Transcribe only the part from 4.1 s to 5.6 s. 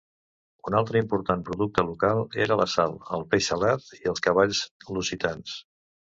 els cavalls lusitans.